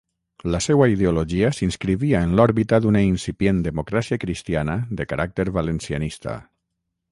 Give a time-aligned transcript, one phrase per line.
[0.53, 6.39] La seua ideologia s'inscrivia en l'òrbita d'una incipient democràcia cristiana de caràcter valencianista.